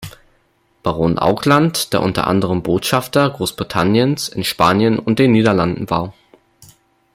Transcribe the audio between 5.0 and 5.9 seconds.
den Niederlanden